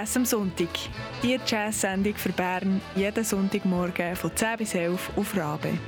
[0.00, 0.70] Jazz am Sonntag.
[1.22, 5.78] Die Jazz-Sendung für Bern jeden Sonntagmorgen von 10 bis 11 auf Rabe.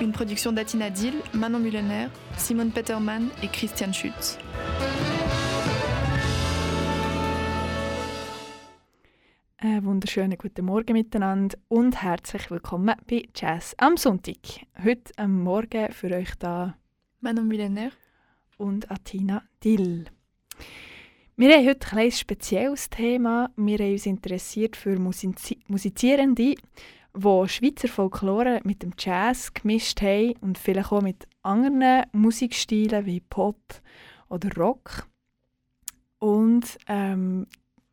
[0.00, 4.38] Une production d'Atina Dill, Manon Mullener, Simone Peterman et Christian Schütz.
[9.58, 14.36] Einen wunderschönen guten Morgen miteinander und herzlich willkommen bei Jazz am Sonntag.
[14.84, 16.76] Heute am Morgen für euch da
[17.20, 17.90] Manon Mullener
[18.58, 20.04] und Atina Dill.
[21.36, 23.50] Wir haben heute ein spezielles Thema.
[23.56, 26.54] Wir haben uns interessiert für Musizi Musizierende,
[27.14, 33.20] die Schweizer Folklore mit dem Jazz gemischt haben und vielleicht auch mit anderen Musikstilen wie
[33.20, 33.60] Pop
[34.28, 35.08] oder Rock.
[36.18, 37.46] Und ähm,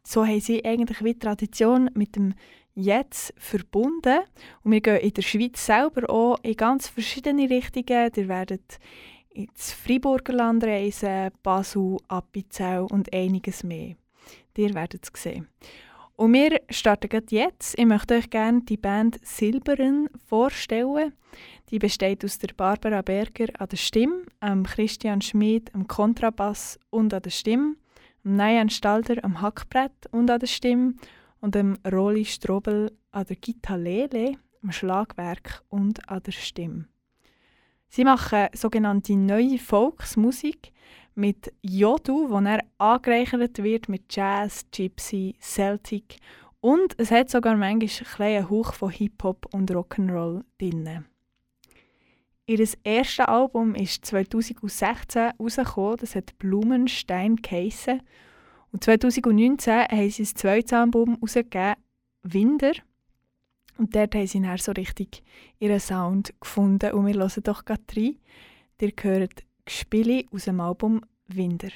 [0.03, 2.33] so haben sie eigentlich wie Tradition mit dem
[2.75, 4.19] Jetzt verbunden.
[4.63, 8.11] Und wir gehen in der Schweiz selber auch in ganz verschiedene Richtungen.
[8.15, 8.79] Ihr werdet
[9.33, 13.95] ins Freiburger Land reisen, Basel, Appenzell und einiges mehr.
[14.55, 15.47] Ihr werdet es sehen.
[16.15, 17.77] Und wir starten jetzt.
[17.77, 21.13] Ich möchte euch gerne die Band Silberen vorstellen.
[21.69, 24.23] Die besteht aus der Barbara Berger an der Stimme,
[24.63, 27.75] Christian Schmid am Kontrabass und an der Stimme,
[28.23, 30.93] am Nayan Stalder am Hackbrett und an der Stimme
[31.41, 36.85] und dem Roli Strobel an der Gitarre, am Schlagwerk und an der Stimme.
[37.95, 40.73] Sie machen sogenannte neue Volksmusik
[41.13, 46.17] mit Jodu, wo er angereichert wird mit Jazz, Gypsy, Celtic
[46.59, 51.05] und es hat sogar manchmal einen Hauch von Hip-Hop und Rock'n'Roll drin.
[52.47, 58.01] Ihr erstes Album ist 2016 herausgekommen, das hat Blumenstein geheissen.
[58.71, 61.75] Und 2019 haben sie ein zweites Album herausgegeben,
[62.23, 62.71] Winder.
[63.77, 65.23] Und dort haben sie dann so richtig
[65.59, 66.93] ihren Sound gefunden.
[66.93, 68.17] Und wir hören doch gerade rein.
[68.79, 71.71] Ihr hört Gespiele aus dem Album Winder.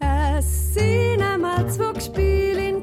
[0.00, 2.82] Es sind einmal zwei Gespielin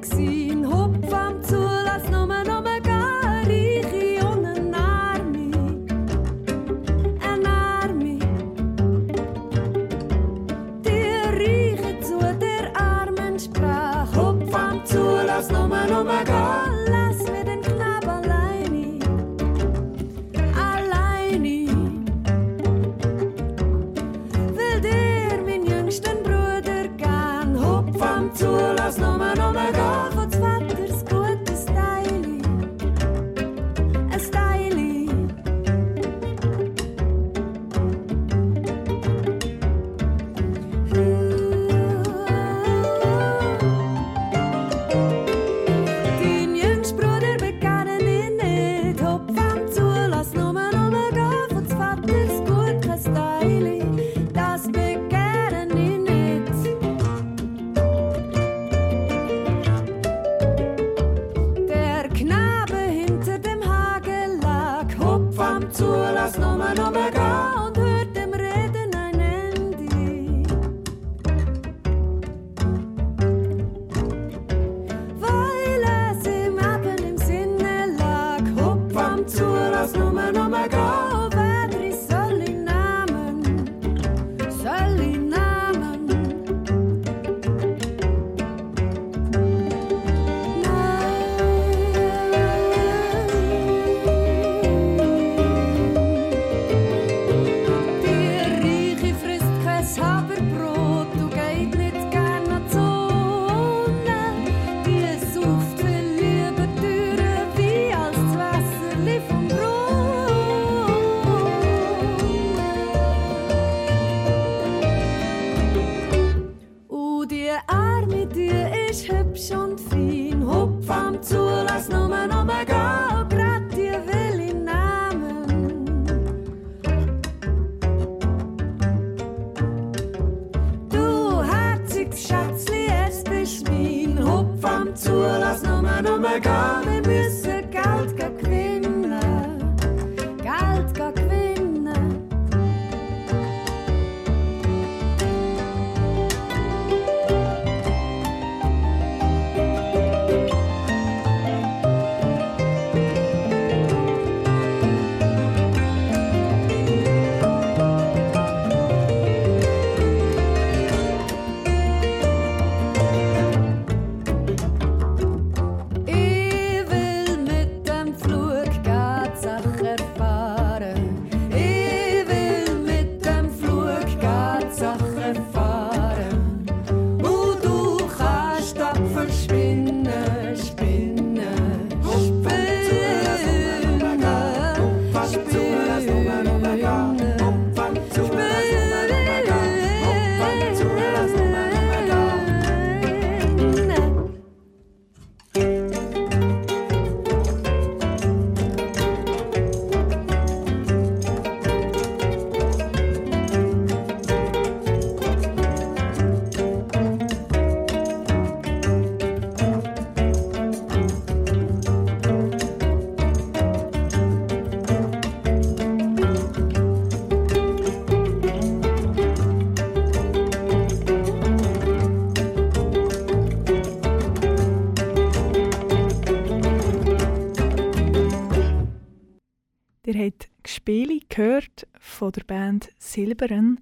[232.27, 233.79] von der Band Silberen.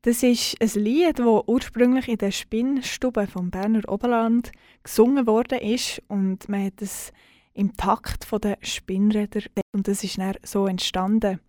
[0.00, 4.52] Das ist ein Lied, das ursprünglich in der Spinnstube vom Berner Oberland
[4.82, 7.12] gesungen worden ist und man hat es
[7.52, 11.40] im Takt der Spinnräder und das ist dann so entstanden.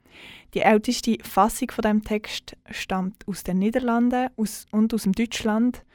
[0.53, 5.85] Die älteste Fassung von dem Text stammt aus den Niederlanden aus, und aus dem Deutschland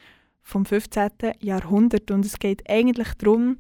[0.43, 1.11] vom 15.
[1.41, 3.59] Jahrhundert und es geht eigentlich darum,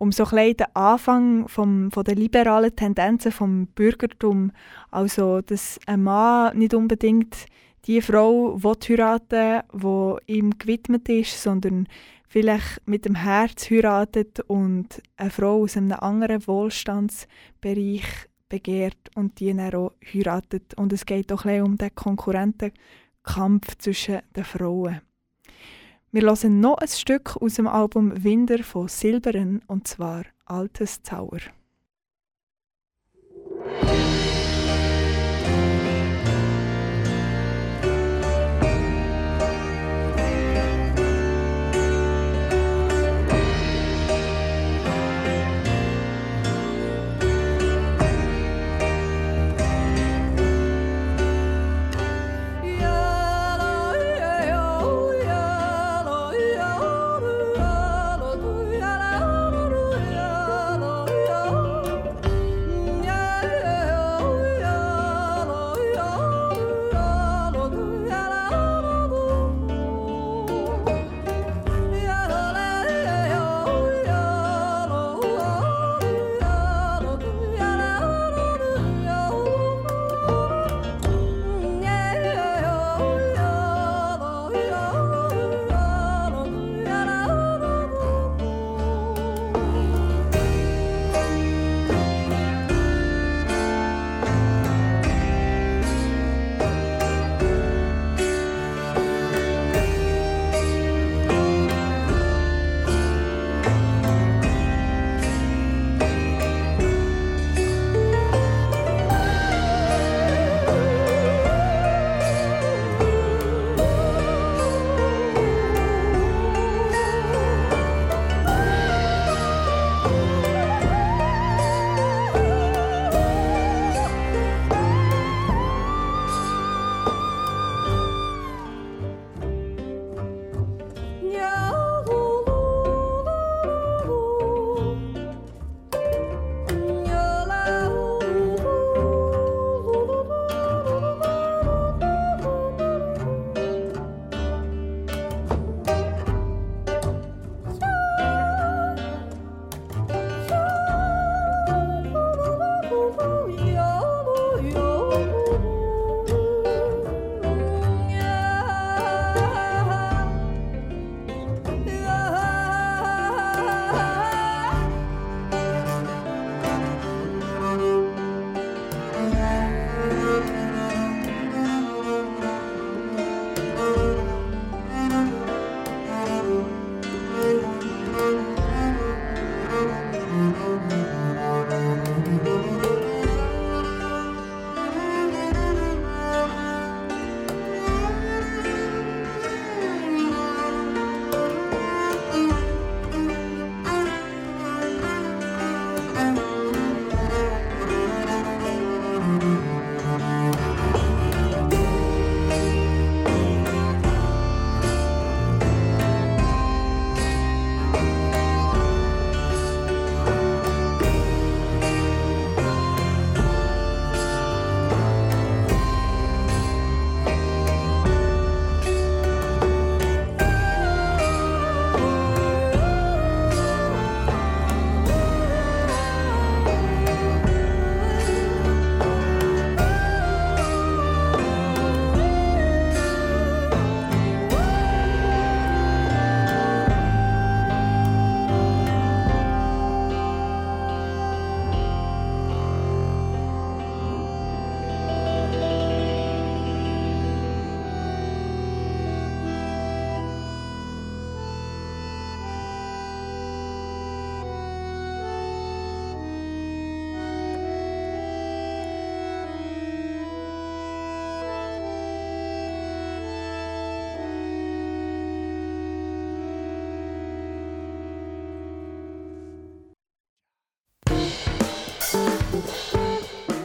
[0.00, 4.52] um so ein den Anfang vom, von der liberalen Tendenzen vom Bürgertum,
[4.92, 7.46] also dass ein Mann nicht unbedingt
[7.84, 11.88] die Frau heiraten will, die ihm gewidmet ist, sondern
[12.28, 18.04] vielleicht mit dem Herz heiratet und eine Frau aus einem anderen Wohlstandsbereich
[18.48, 20.74] begehrt und die dann auch heiratet.
[20.74, 25.00] Und es geht auch um den Konkurrentenkampf zwischen den Frauen.
[26.10, 31.40] Wir hören noch ein Stück aus dem Album Winder von Silberen und zwar Altes Zauer.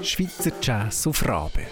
[0.04, 1.66] Schweizer Jazz auf Rabe.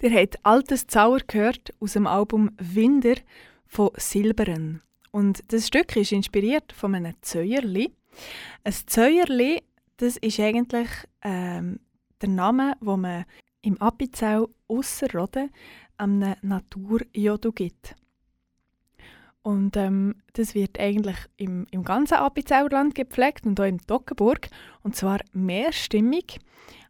[0.00, 3.16] Ihr habt altes Zauber gehört aus dem Album Winder
[3.66, 4.82] von Silberen.
[5.10, 7.92] Und das Stück ist inspiriert von einem Zäuerli.
[8.62, 9.62] Ein Zäuerli,
[9.96, 10.88] das ist eigentlich
[11.22, 11.80] ähm,
[12.22, 13.24] der Name, wo man
[13.62, 15.50] im Appenzell Ausserrhoden
[15.96, 17.96] einem Naturjodu gibt.
[19.48, 24.48] Und ähm, das wird eigentlich im, im ganzen Appenzellerland gepflegt und auch im Toggenburg.
[24.82, 26.38] Und zwar mehrstimmig.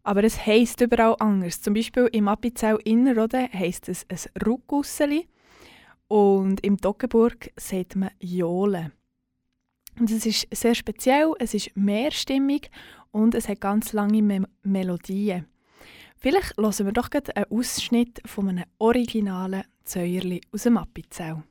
[0.02, 1.60] Aber es heisst überall anders.
[1.60, 5.28] Zum Beispiel im Appenzell Innerrhoden heisst es ein Ruckusseli.
[6.08, 8.90] Und im Toggenburg sagt man Jole.
[10.00, 12.72] Und es ist sehr speziell, es ist mehrstimmig
[13.12, 15.46] und es hat ganz lange Me Melodien.
[16.16, 21.44] Vielleicht hören wir doch einen Ausschnitt von einem originalen Zäuerli aus dem Appenzell.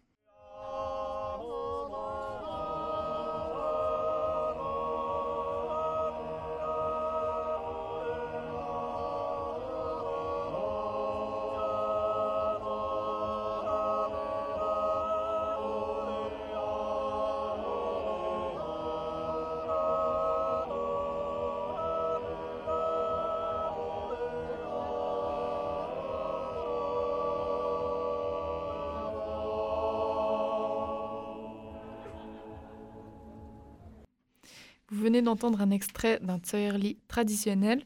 [35.27, 37.83] D'entendre un extrait d'un Zäuerli traditionnel.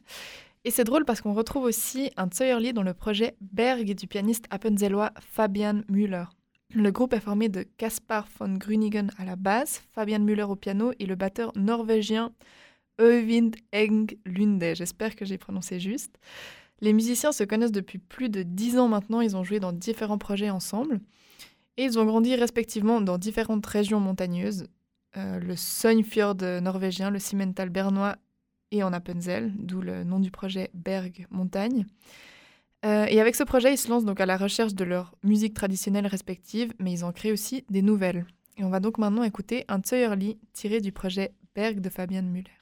[0.64, 4.46] Et c'est drôle parce qu'on retrouve aussi un Zäuerli dans le projet Berg du pianiste
[4.50, 6.24] appenzellois Fabian Müller.
[6.74, 10.92] Le groupe est formé de Caspar von Grüningen à la basse, Fabian Müller au piano
[10.98, 12.32] et le batteur norvégien
[13.00, 14.74] Øyvind Eng Lunde.
[14.74, 16.18] J'espère que j'ai prononcé juste.
[16.80, 20.18] Les musiciens se connaissent depuis plus de dix ans maintenant, ils ont joué dans différents
[20.18, 21.00] projets ensemble.
[21.76, 24.66] Et ils ont grandi respectivement dans différentes régions montagneuses,
[25.16, 28.16] euh, le Søgnfjord norvégien, le Simmental bernois
[28.70, 31.86] et en Appenzell, d'où le nom du projet Berg Montagne.
[32.84, 35.54] Euh, et avec ce projet, ils se lancent donc à la recherche de leur musique
[35.54, 38.26] traditionnelle respective, mais ils en créent aussi des nouvelles.
[38.56, 42.61] Et on va donc maintenant écouter un Zäuerli tiré du projet Berg de Fabian Müller.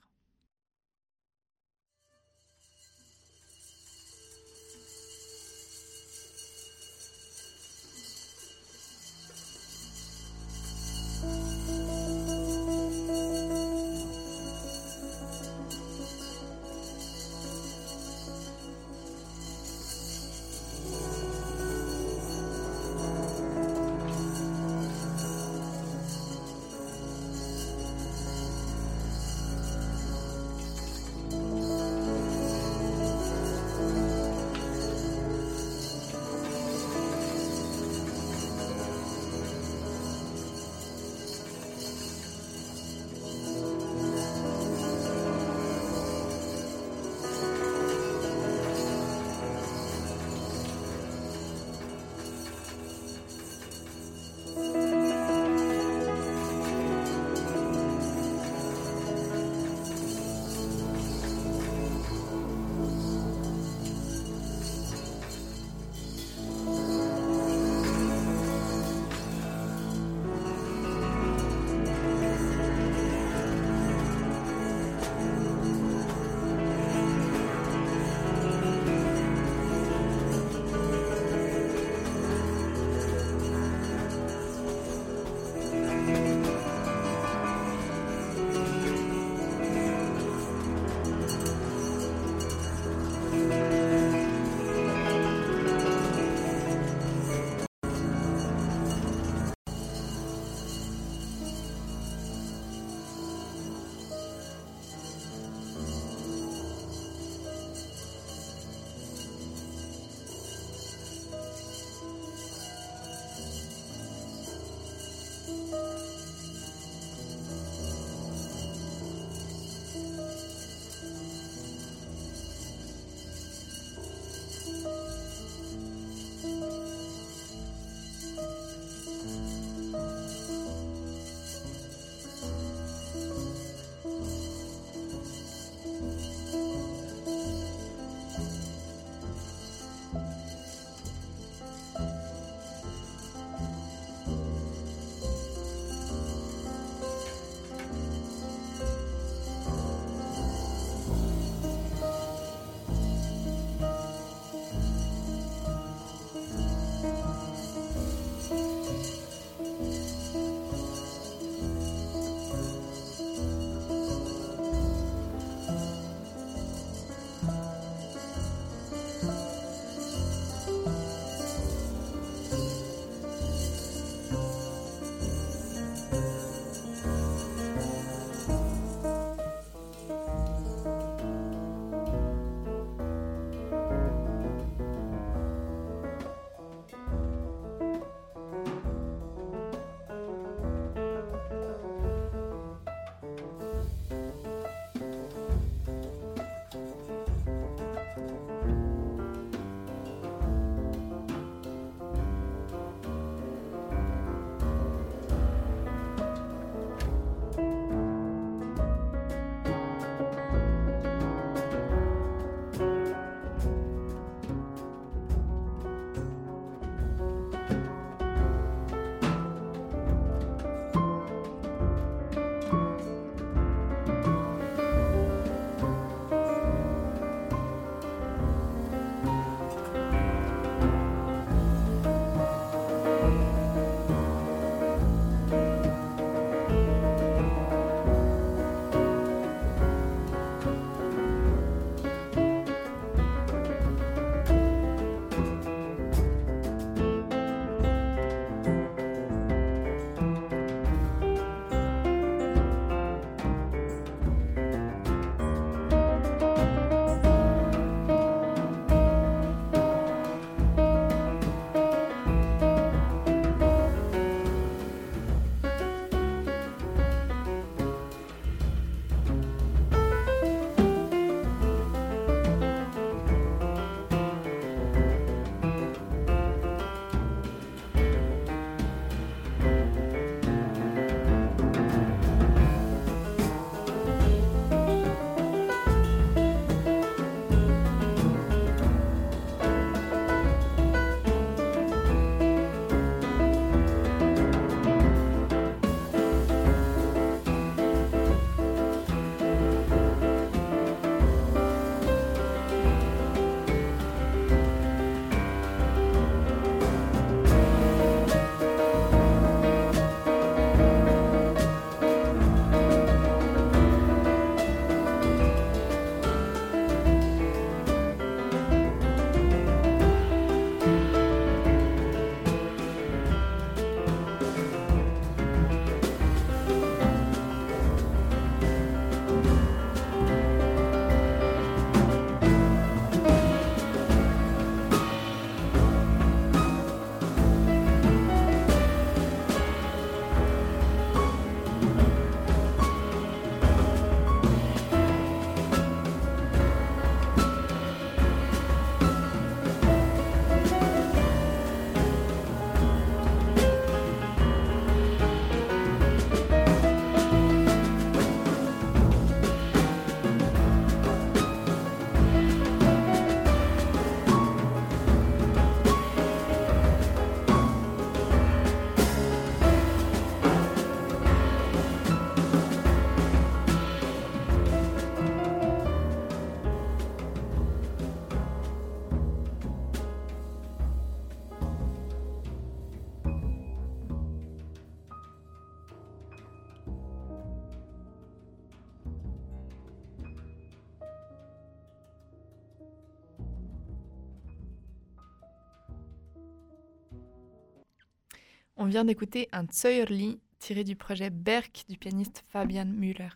[398.91, 403.31] Vient d'écouter un Zöierli tiré du projet Berg du pianiste Fabian Müller.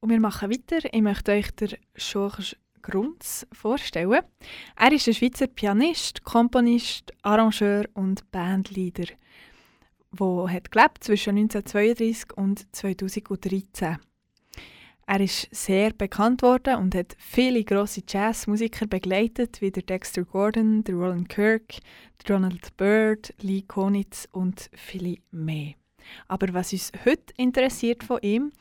[0.00, 0.78] Und wir machen weiter.
[0.92, 4.22] Ich möchte euch den Georges Grunz vorstellen.
[4.76, 9.12] Er ist ein Schweizer Pianist, Komponist, Arrangeur und Bandleader,
[10.12, 13.98] der hat gelebt zwischen 1932 und 2013.
[15.12, 20.84] Er ist sehr bekannt worden und hat viele grosse Jazzmusiker begleitet, wie der Dexter Gordon,
[20.84, 21.80] der Roland Kirk,
[22.22, 25.74] der Ronald Byrd, Lee Konitz und viele mehr.
[26.28, 28.52] Aber was uns heute interessiert von ihm,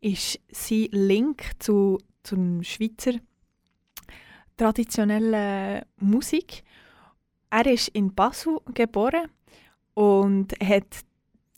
[0.00, 3.18] ist sein Link zu, zum Schweizer
[4.56, 6.62] traditionellen Musik.
[7.50, 9.28] Er ist in Basel geboren
[9.92, 11.04] und hat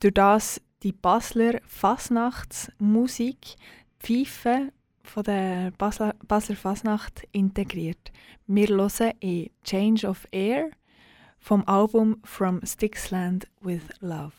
[0.01, 3.57] durch das die Basler Fasnachtsmusik,
[4.01, 8.11] Pfeife von der Basler, Basler Fasnacht integriert.
[8.47, 10.71] Wir hören in Change of Air
[11.39, 14.33] vom Album From Sticksland with Love.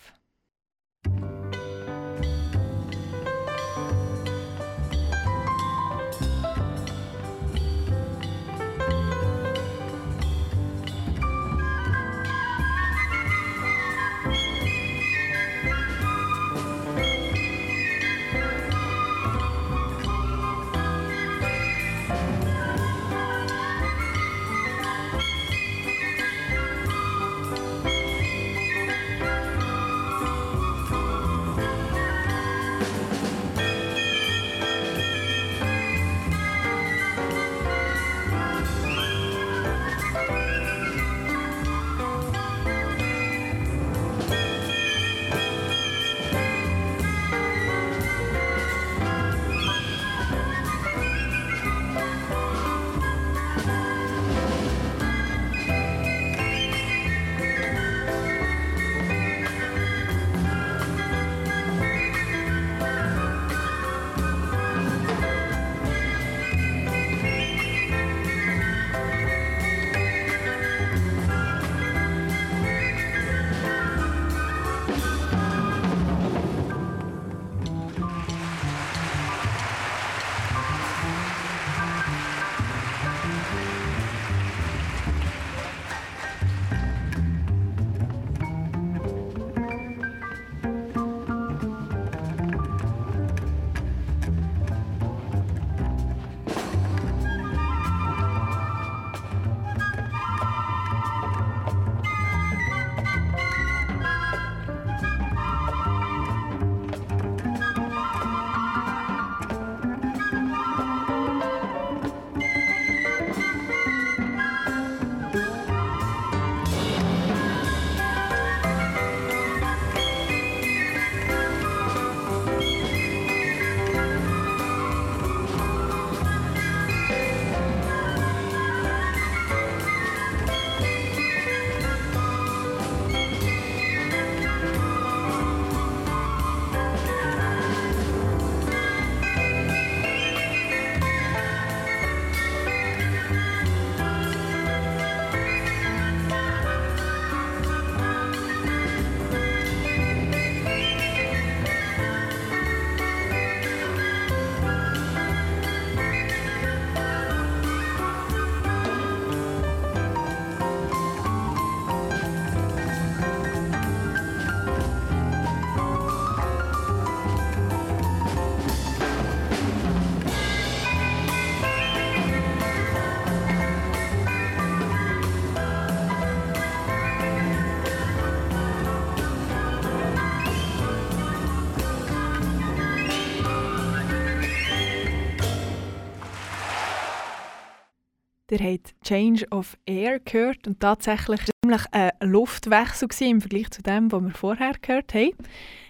[189.11, 194.31] Change of Air gehört und tatsächlich ziemlich ein Luftwechsel im Vergleich zu dem, was wir
[194.31, 195.35] vorher gehört haben.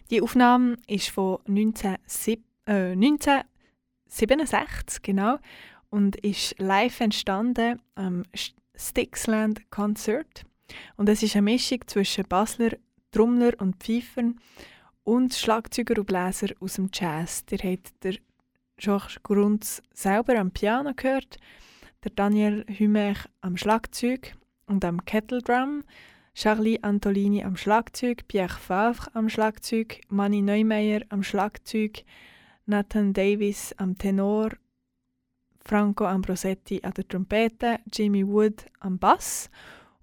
[0.09, 5.37] Die Aufnahme ist von 1967, äh, 1967 genau,
[5.91, 8.23] und ist live entstanden am
[8.75, 10.43] Sticksland Concert.
[10.97, 12.71] Und es ist eine Mischung zwischen Basler
[13.11, 14.39] Trommler und Pfeifern
[15.03, 17.43] und Schlagzeuger und Bläser aus dem Jazz.
[17.51, 18.15] Ihr habt der
[18.77, 21.37] Georges Grunz selber am Piano gehört,
[22.03, 24.35] der Daniel Hümech am Schlagzeug
[24.65, 25.83] und am Kettledrum,
[26.33, 32.03] Charlie Antolini am Schlagzeug, Pierre Favre am Schlagzeug, Manny Neumeyer am Schlagzeug,
[32.65, 34.51] Nathan Davis am Tenor,
[35.63, 39.49] Franco Ambrosetti an der Trompete, Jimmy Wood am Bass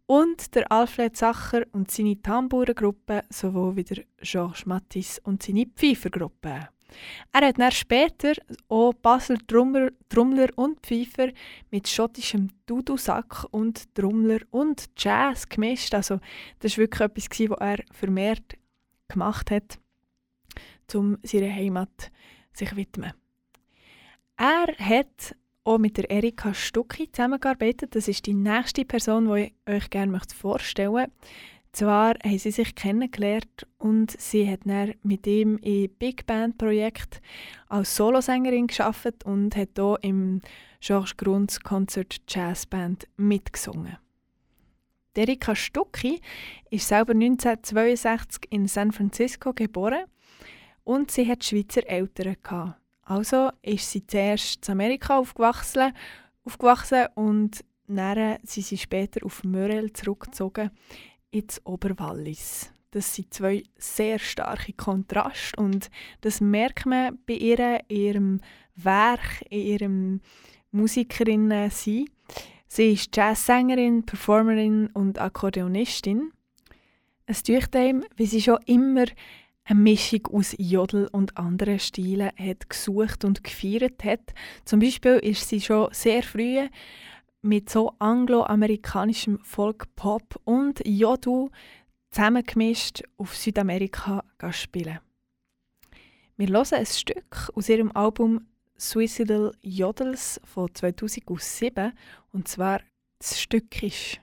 [0.06, 6.68] und der Alfred Sacher und seine Tambourengruppe sowohl wie der Georges Mattis und seine Pfeifergruppe.
[7.32, 8.32] Er hat dann später
[8.68, 11.28] auch Basel Trommler, Trommler und Pfeifer
[11.70, 15.94] mit schottischem Dudusack und Trommler und Jazz gemischt.
[15.94, 16.20] Also
[16.60, 18.54] das war wirklich etwas, was er vermehrt
[19.08, 19.78] gemacht hat,
[20.94, 22.10] um seiner Heimat
[22.52, 23.12] sich zu widmen.
[24.36, 27.94] Er hat auch mit der Erika Stucki zusammengearbeitet.
[27.94, 31.12] Das ist die nächste Person, die ich euch gerne vorstellen möchte.
[31.72, 37.20] Zwar haben sie sich kennengelernt und sie hat dann mit ihm im Big Band Projekt
[37.68, 40.40] als Solosängerin geschafft und hat hier im
[40.80, 43.98] Georges Grunds Concert Jazz Band mitgesungen.
[45.18, 46.20] Erika Stucki
[46.70, 50.04] ist selber 1962 in San Francisco geboren
[50.84, 52.80] und sie hat Schweizer Eltern gehabt.
[53.02, 55.92] Also ist sie zuerst in Amerika aufgewachsen,
[56.44, 60.70] aufgewachsen und dann sind sie später auf Mörel zurückgezogen
[61.30, 62.70] ins Oberwallis.
[62.90, 65.90] Das sind zwei sehr starke Kontraste und
[66.22, 68.40] das merkt man bei ihr, in ihrem
[68.76, 70.20] Werk, in ihrem
[70.70, 72.06] Musikerinnen sein.
[72.66, 76.32] Sie ist Jazzsängerin, Performerin und Akkordeonistin.
[77.26, 79.04] Es tut ihm, wie sie schon immer
[79.64, 84.32] eine Mischung aus Jodel und anderen Stilen hat gesucht und gefeiert hat.
[84.64, 86.68] Zum Beispiel ist sie schon sehr früh
[87.42, 91.50] mit so angloamerikanischem Folk-Pop und Jodel
[92.10, 94.98] zusammengemischt auf Südamerika spielen.
[96.36, 98.46] Wir hören ein Stück aus ihrem Album
[98.76, 101.92] Suicidal Jodels von 2007
[102.32, 102.80] und zwar
[103.18, 104.20] das Stück ist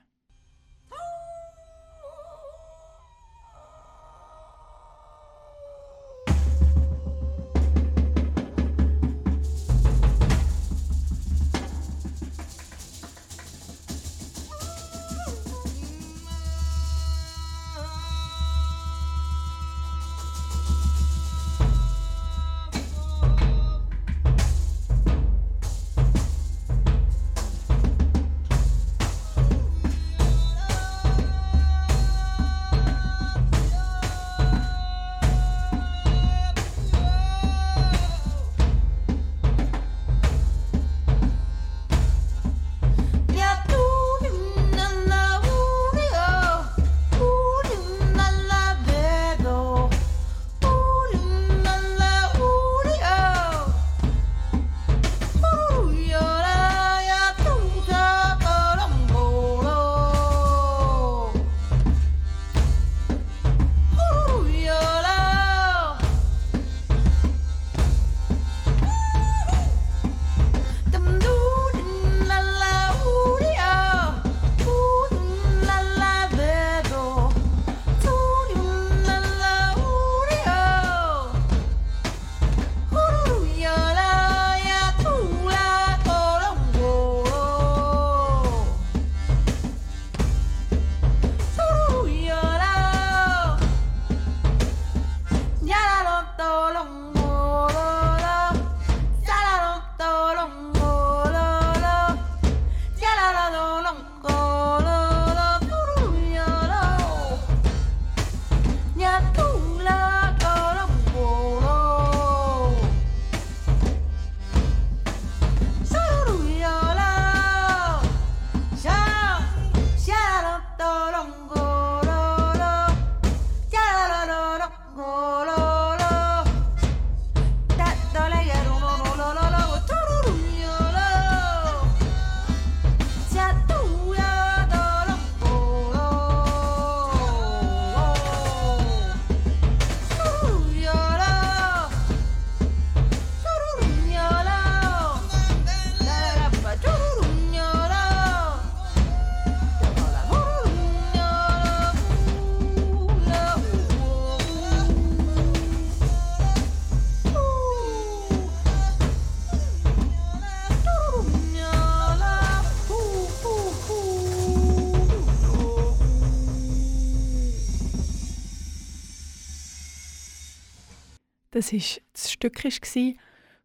[171.56, 171.80] Das war
[172.12, 172.62] das Stück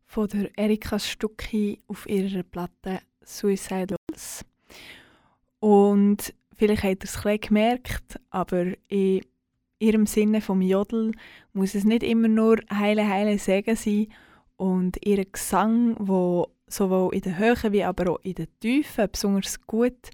[0.06, 4.46] von der Erika Stucki auf ihrer Platte Suicidals.
[5.60, 9.26] Und vielleicht habt ihr es ein gemerkt, aber in
[9.80, 11.12] ihrem Sinne vom Jodel
[11.52, 14.08] muss es nicht immer nur heile heile Segen sein
[14.56, 19.68] und ihr Gesang, wo sowohl in der Höhe wie aber auch in der Tiefe besonders
[19.68, 20.12] gut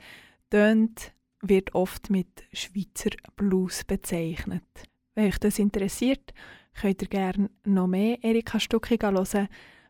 [0.49, 1.13] tönt,
[1.43, 4.63] wird oft mit Schweizer Blues bezeichnet.
[5.13, 6.33] Wenn euch das interessiert,
[6.79, 9.47] könnt ihr gerne noch mehr Erika Stucki hören.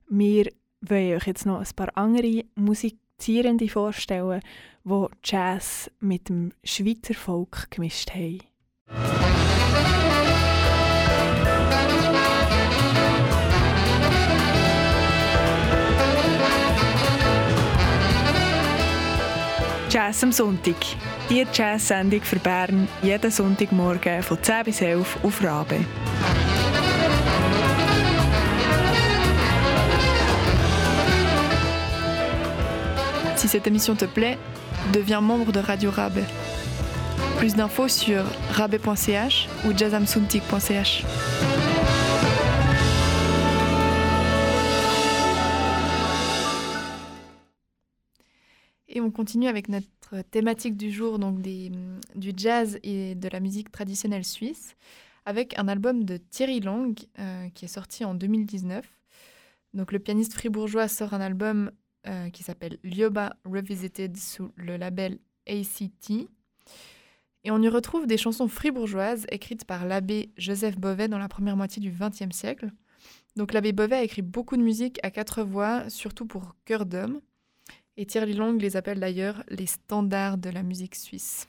[0.09, 4.41] Wir wollen euch jetzt noch ein paar andere Musizierende vorstellen,
[4.83, 8.39] die Jazz mit dem Schweizer Volk gemischt haben.
[19.89, 20.75] Jazz am Sonntag.
[21.29, 25.79] Die Jazz-Sendung für Bern jeden Sonntagmorgen von 10 bis 11 auf Rabe.
[33.47, 34.37] Si cette émission te plaît,
[34.91, 36.19] deviens membre de Radio Rabe.
[37.37, 41.05] Plus d'infos sur rabe.ch ou jazzamsuntik.ch.
[48.89, 53.71] Et on continue avec notre thématique du jour, donc du jazz et de la musique
[53.71, 54.75] traditionnelle suisse,
[55.23, 58.85] avec un album de Thierry Lang euh, qui est sorti en 2019.
[59.73, 61.71] Donc le pianiste fribourgeois sort un album
[62.07, 66.27] euh, qui s'appelle Lyoba Revisited sous le label ACT.
[67.43, 71.55] Et on y retrouve des chansons fribourgeoises écrites par l'abbé Joseph Beauvais dans la première
[71.55, 72.71] moitié du XXe siècle.
[73.35, 77.21] Donc l'abbé Beauvais a écrit beaucoup de musique à quatre voix, surtout pour chœur d'homme.
[77.95, 81.47] Et Thierry Long les appelle d'ailleurs les standards de la musique suisse.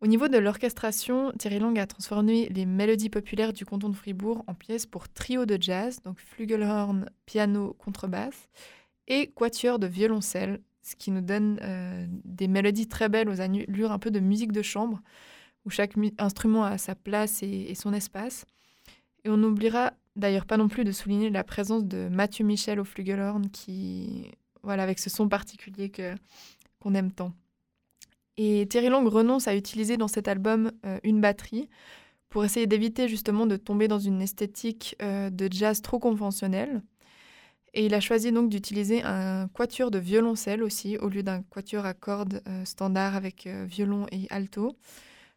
[0.00, 4.44] Au niveau de l'orchestration, Thierry Long a transformé les mélodies populaires du canton de Fribourg
[4.46, 8.48] en pièces pour trio de jazz, donc flugelhorn, piano, contrebasse,
[9.08, 13.90] et quatuor de violoncelle, ce qui nous donne euh, des mélodies très belles aux allures
[13.90, 15.00] un peu de musique de chambre,
[15.64, 18.44] où chaque instrument a sa place et, son espace.
[19.24, 22.84] Et on n'oubliera d'ailleurs pas non plus de souligner la présence de Mathieu Michel au
[22.84, 24.30] flugelhorn, qui
[24.62, 26.14] voilà, avec ce son particulier que
[26.80, 27.32] qu'on aime tant.
[28.36, 31.68] Et Thierry Long renonce à utiliser dans cet album euh, une batterie
[32.28, 36.82] pour essayer d'éviter justement de tomber dans une esthétique euh, de jazz trop conventionnelle.
[37.74, 41.84] Et il a choisi donc d'utiliser un quatuor de violoncelle aussi, au lieu d'un quatuor
[41.84, 44.76] à cordes euh, standard avec violon et alto,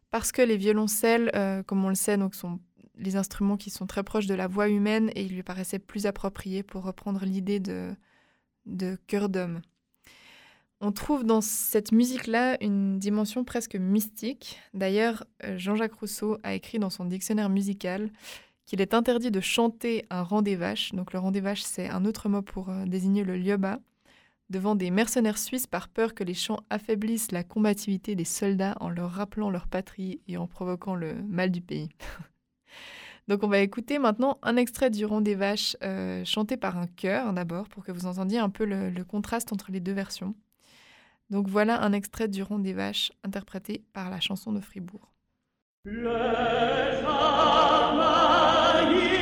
[0.10, 1.32] parce que les violoncelles,
[1.68, 2.60] comme on le sait, sont
[3.02, 6.06] les instruments qui sont très proches de la voix humaine et il lui paraissait plus
[6.06, 7.96] approprié pour reprendre l'idée de,
[9.08, 9.62] cœur d'homme.
[10.80, 14.60] On trouve dans cette musique-là une dimension presque mystique.
[14.74, 18.10] D'ailleurs, euh, Jean-Jacques Rousseau a écrit dans son dictionnaire musical
[18.66, 20.94] qu'il est interdit de chanter un rang des vaches.
[20.94, 23.80] Donc le rang des vaches, c'est un autre mot pour euh, désigner le lioba,
[24.50, 28.90] devant des mercenaires suisses par peur que les chants affaiblissent la combativité des soldats en
[28.90, 31.90] leur rappelant leur patrie et en provoquant le mal du pays.
[33.28, 36.88] Donc on va écouter maintenant un extrait du Rond des Vaches euh, chanté par un
[36.88, 40.36] chœur d'abord pour que vous entendiez un peu le, contraste entre les deux versions.
[41.30, 45.14] Donc voilà un extrait du Rond des Vaches interprété par la chanson de Fribourg.
[48.90, 49.21] Israel.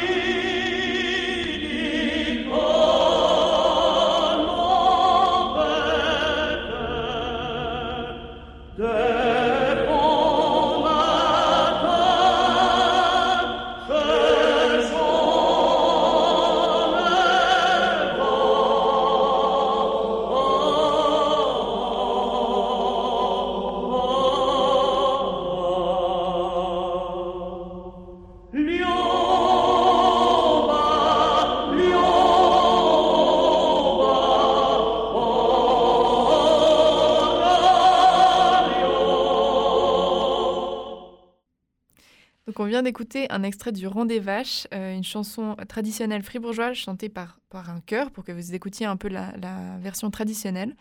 [42.69, 47.39] Vient d'écouter un extrait du Rond des Vaches, euh, une chanson traditionnelle fribourgeoise chantée par,
[47.49, 49.33] par un chœur pour que vous écoutiez un peu la,
[49.79, 50.75] version traditionnelle.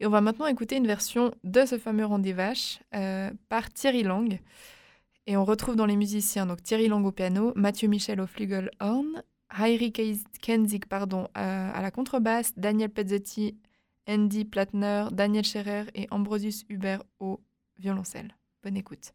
[0.00, 3.72] Et on va maintenant écouter une version de ce fameux Rond des Vaches euh, par
[3.72, 4.40] Thierry Lang.
[5.26, 9.22] Et on retrouve dans les musiciens donc Thierry Lang au piano, Mathieu Michel au flugelhorn,
[9.58, 13.56] Heiri Kenzig pardon, euh, à la contrebasse, Daniel Pezzotti,
[14.08, 17.40] Andy Platner, Daniel Scherer et Ambrosius Hubert au
[17.78, 18.36] violoncelle.
[18.62, 19.12] Bonne écoute.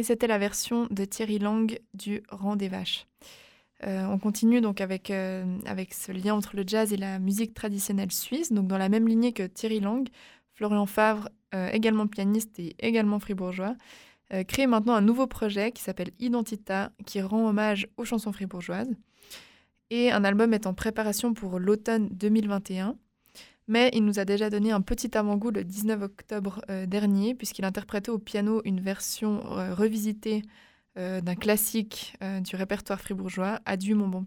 [0.00, 3.06] Et c'était la version de Thierry Lang du Rang des Vaches.
[3.84, 7.52] Euh, on continue donc avec, euh, avec ce lien entre le jazz et la musique
[7.52, 8.50] traditionnelle suisse.
[8.50, 10.08] Donc dans la même lignée que Thierry Lang,
[10.54, 13.76] Florian Favre, euh, également pianiste et également fribourgeois,
[14.48, 18.96] crée maintenant un nouveau projet qui s'appelle Identita, qui rend hommage aux chansons fribourgeoises.
[19.90, 22.96] Et un album est en préparation pour l'automne 2021.
[23.70, 28.10] Mais il nous a déjà donné un petit avant-goût le 19 octobre dernier, puisqu'il interprétait
[28.10, 29.40] au piano une version
[29.74, 30.42] revisitée
[30.98, 34.26] euh, d'un classique euh, du répertoire fribourgeois, Adieu mon,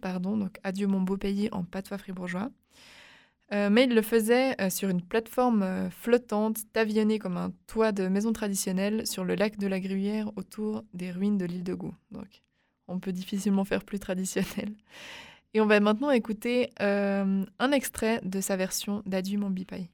[0.00, 2.48] pardon, donc Adieu mon beau pays en patois fribourgeois.
[3.52, 8.32] Euh, mais il le faisait sur une plateforme flottante, tavionnée comme un toit de maison
[8.32, 11.92] traditionnelle sur le lac de la Gruyère autour des ruines de l'île de Gou.
[12.12, 12.42] Donc
[12.86, 14.74] on peut difficilement faire plus traditionnel.
[15.54, 19.88] Et on va maintenant écouter un extrait de sa version d'Adieu mon.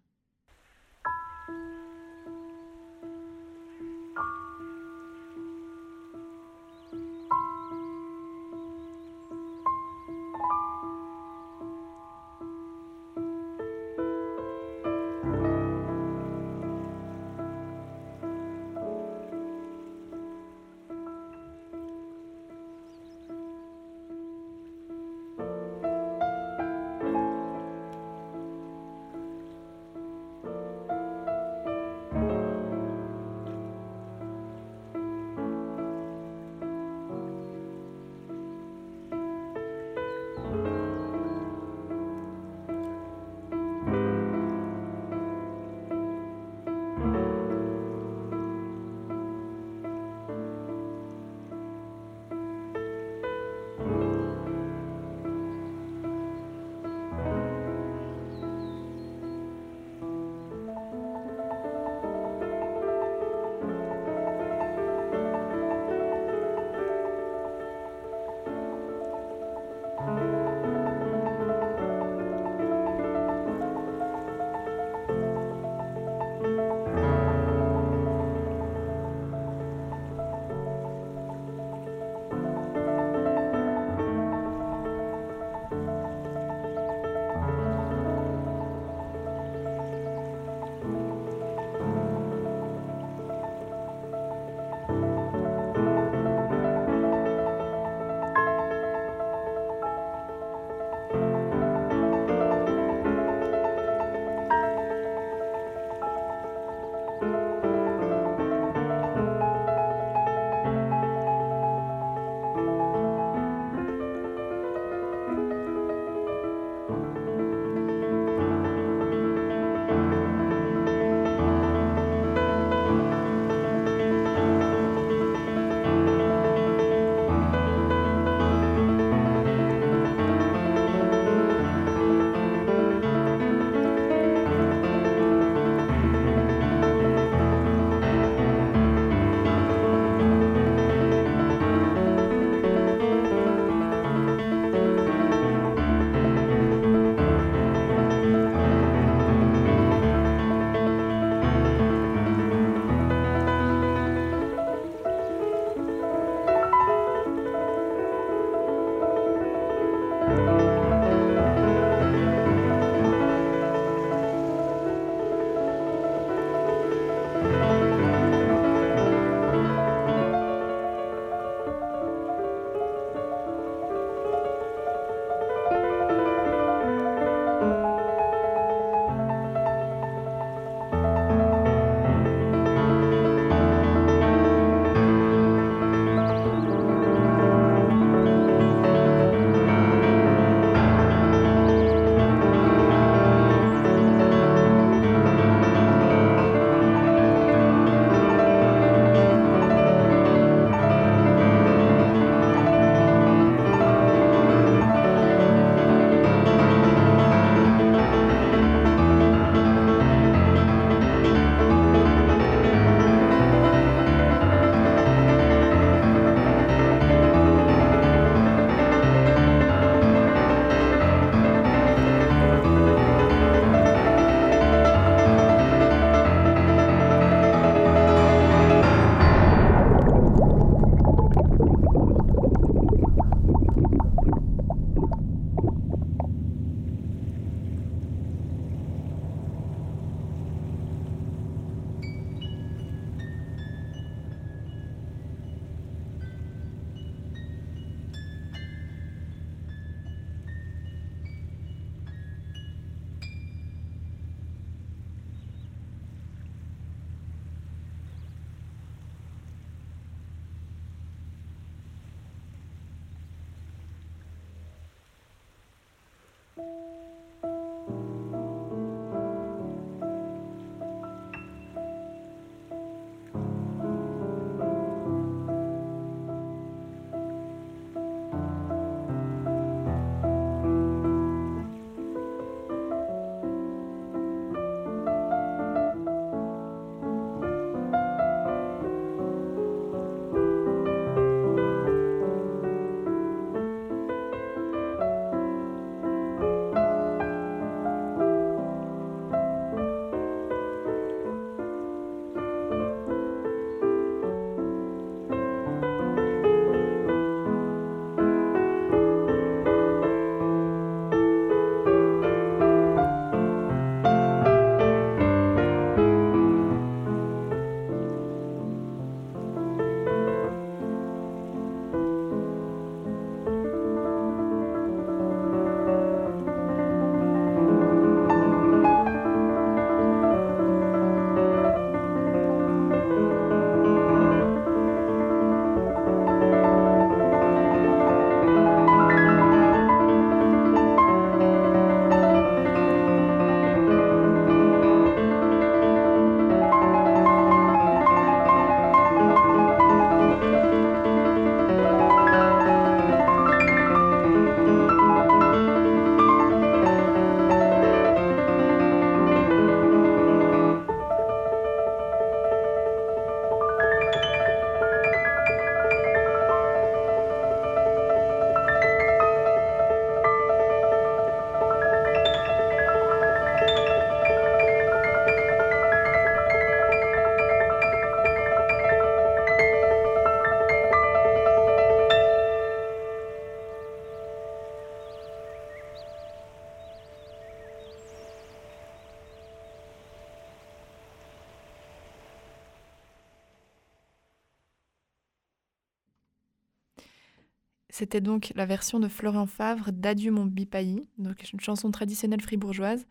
[398.01, 403.07] C'était donc la version de Florian Favre d'Adieu mon donc une chanson traditionnelle fribourgeoise,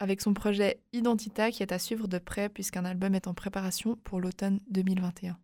[0.00, 3.94] avec son projet Identita qui est à suivre de près puisqu'un album est en préparation
[4.02, 5.36] pour l'automne 2021.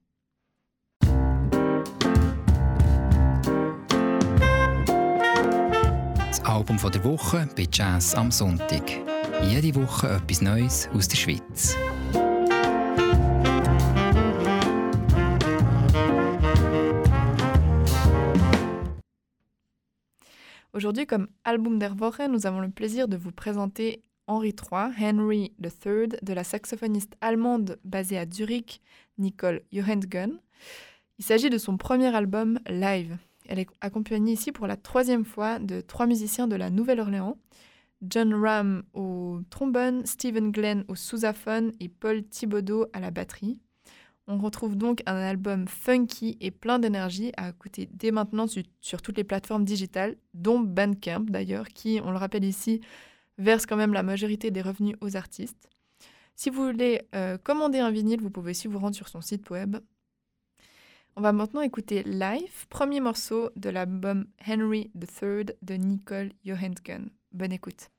[6.16, 9.00] Das Album der Woche bei Jazz am Sonntag.
[9.48, 11.76] Jede Woche etwas Neues aus der Schweiz.
[20.82, 25.52] Aujourd'hui, comme album der Woche, nous avons le plaisir de vous présenter Henri III, Henry
[25.62, 28.80] III, de la saxophoniste allemande basée à Zurich,
[29.16, 30.40] Nicole Johansson.
[31.20, 33.16] Il s'agit de son premier album live.
[33.46, 37.38] Elle est accompagnée ici pour la troisième fois de trois musiciens de la Nouvelle-Orléans,
[38.02, 43.60] John Ram au trombone, Stephen Glenn au sousaphone et Paul Thibodeau à la batterie.
[44.28, 49.16] On retrouve donc un album funky et plein d'énergie à écouter dès maintenant sur, toutes
[49.16, 52.80] les plateformes digitales, dont Bandcamp d'ailleurs, qui, on le rappelle ici,
[53.38, 55.68] verse quand même la majorité des revenus aux artistes.
[56.36, 59.50] Si vous voulez euh, commander un vinyle, vous pouvez aussi vous rendre sur son site
[59.50, 59.76] web.
[61.14, 67.10] On va maintenant écouter Live, premier morceau de l'album Henry III de Nicole Johansson.
[67.32, 67.91] Bonne écoute.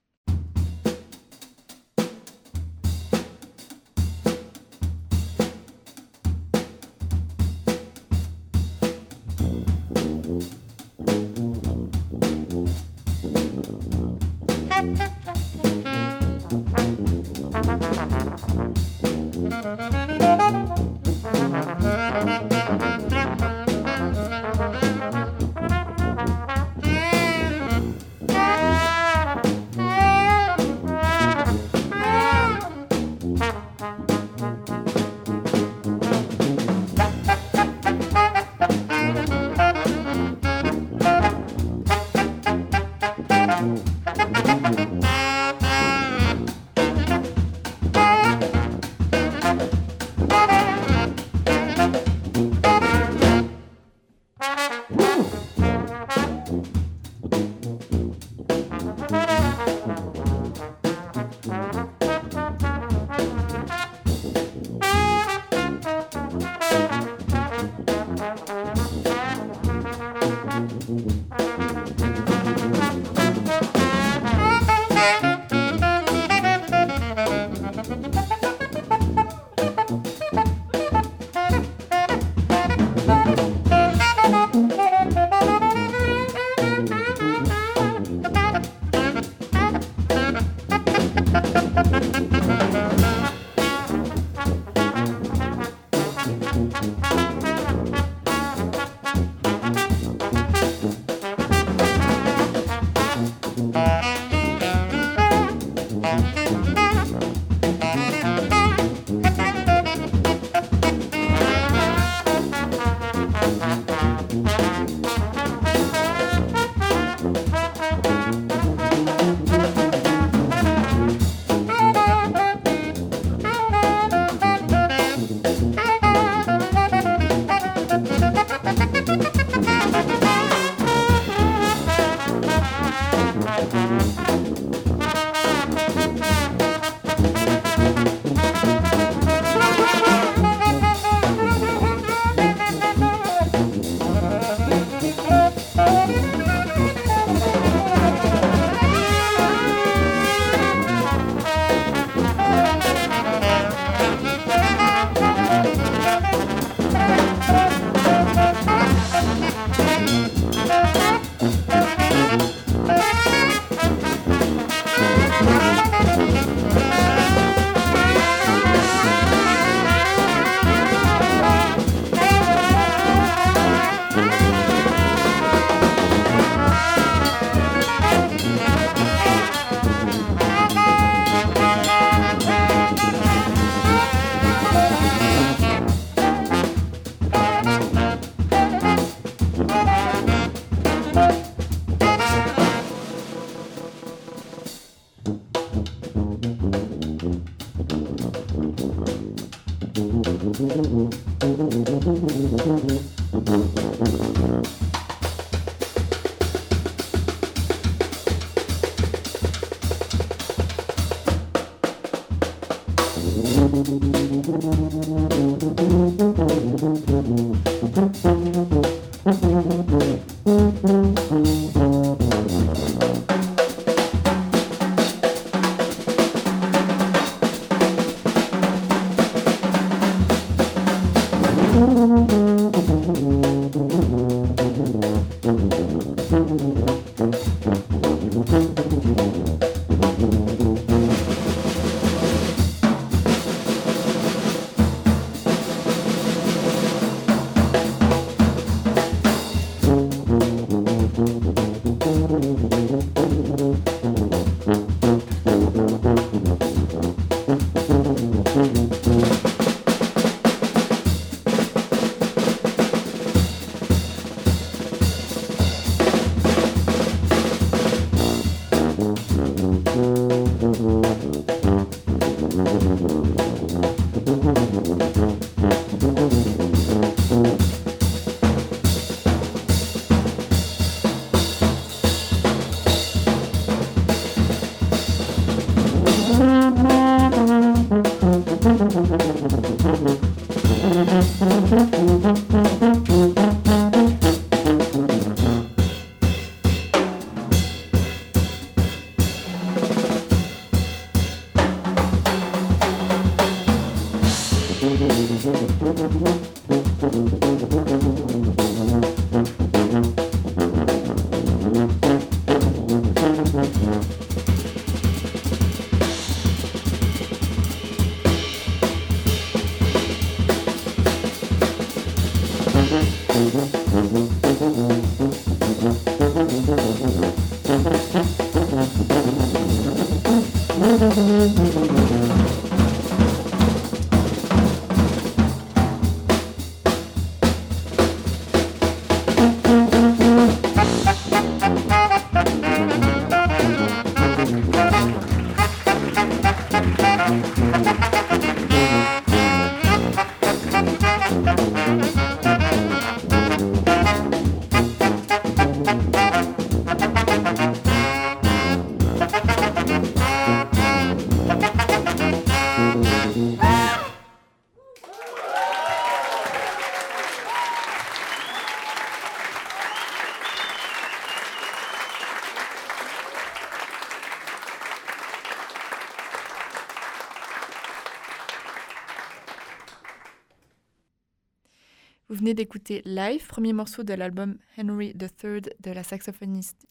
[382.53, 386.85] Venez d'écouter Live, premier morceau de l'album Henry III de la saxophoniste.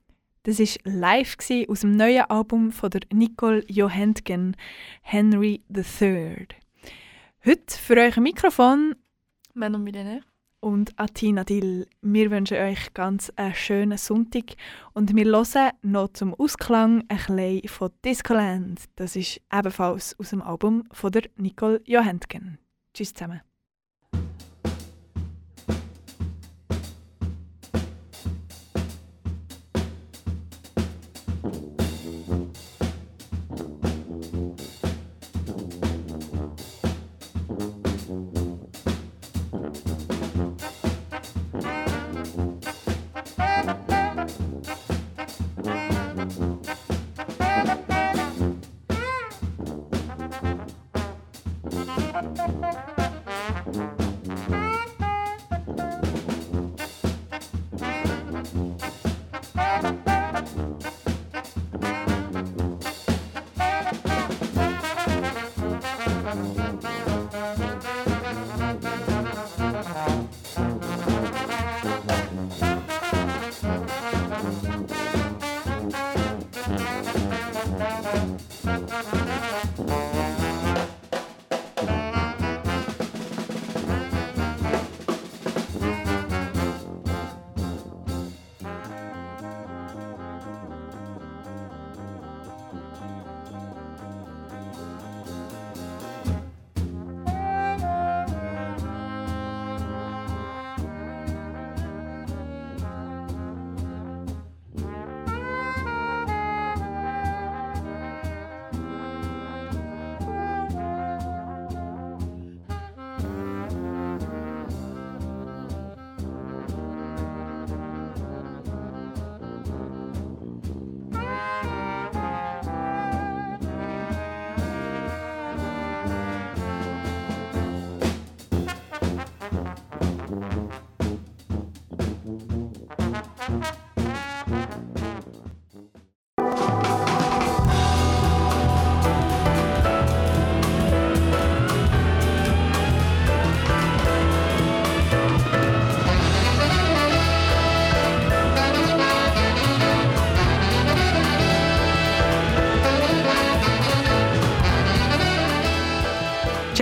[0.45, 1.37] Das war live
[1.69, 4.57] aus dem neuen Album von der Nicole Johentgen,
[5.03, 6.49] Henry III.
[7.47, 8.97] Heute für euch ein Mikrofon
[9.55, 10.23] Manon Millénaire.
[10.61, 11.87] und Atina Dill.
[12.01, 14.57] Wir wünschen euch ganz einen schönen Sonntag
[14.95, 18.81] und wir hören noch zum Ausklang ein bisschen von Discoland.
[18.97, 22.59] Das ist ebenfalls aus dem Album von der Nicole Johentgen.
[22.93, 23.43] Tschüss zusammen.